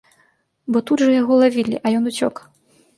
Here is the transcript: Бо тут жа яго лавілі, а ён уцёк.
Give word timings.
Бо 0.71 0.81
тут 0.89 1.05
жа 1.05 1.11
яго 1.21 1.39
лавілі, 1.45 1.75
а 1.85 1.95
ён 2.01 2.13
уцёк. 2.15 2.47